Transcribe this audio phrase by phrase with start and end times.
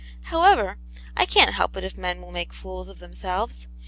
[0.33, 0.77] However,
[1.15, 3.67] I can't help it if men will make fools of themselves.